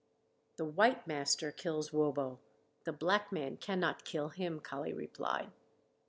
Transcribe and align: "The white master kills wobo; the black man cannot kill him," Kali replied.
"The 0.57 0.65
white 0.65 1.05
master 1.05 1.51
kills 1.51 1.93
wobo; 1.93 2.39
the 2.85 2.91
black 2.91 3.31
man 3.31 3.57
cannot 3.57 4.03
kill 4.03 4.29
him," 4.29 4.59
Kali 4.59 4.93
replied. 4.93 5.51